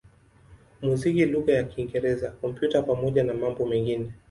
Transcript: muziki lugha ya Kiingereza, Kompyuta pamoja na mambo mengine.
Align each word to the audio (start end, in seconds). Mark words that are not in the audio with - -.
muziki 0.83 1.25
lugha 1.25 1.51
ya 1.53 1.63
Kiingereza, 1.63 2.27
Kompyuta 2.41 2.81
pamoja 2.81 3.23
na 3.23 3.33
mambo 3.33 3.65
mengine. 3.65 4.11